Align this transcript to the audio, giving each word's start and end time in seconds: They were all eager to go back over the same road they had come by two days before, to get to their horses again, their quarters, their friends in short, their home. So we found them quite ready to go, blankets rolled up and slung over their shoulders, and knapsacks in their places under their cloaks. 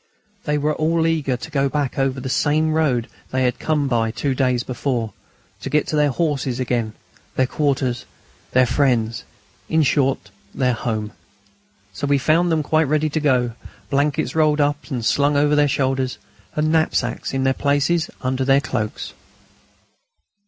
They 0.45 0.57
were 0.57 0.73
all 0.73 1.05
eager 1.05 1.37
to 1.37 1.51
go 1.51 1.69
back 1.69 1.99
over 1.99 2.19
the 2.19 2.27
same 2.27 2.73
road 2.73 3.07
they 3.29 3.43
had 3.43 3.59
come 3.59 3.87
by 3.87 4.09
two 4.09 4.33
days 4.33 4.63
before, 4.63 5.13
to 5.59 5.69
get 5.69 5.85
to 5.89 5.95
their 5.95 6.09
horses 6.09 6.59
again, 6.59 6.93
their 7.35 7.45
quarters, 7.45 8.05
their 8.49 8.65
friends 8.65 9.25
in 9.69 9.83
short, 9.83 10.31
their 10.55 10.73
home. 10.73 11.11
So 11.93 12.07
we 12.07 12.17
found 12.17 12.51
them 12.51 12.63
quite 12.63 12.87
ready 12.87 13.11
to 13.11 13.19
go, 13.19 13.51
blankets 13.91 14.33
rolled 14.35 14.59
up 14.59 14.89
and 14.89 15.05
slung 15.05 15.37
over 15.37 15.53
their 15.55 15.67
shoulders, 15.67 16.17
and 16.55 16.71
knapsacks 16.71 17.31
in 17.31 17.43
their 17.43 17.53
places 17.53 18.09
under 18.23 18.43
their 18.43 18.59
cloaks. 18.59 19.13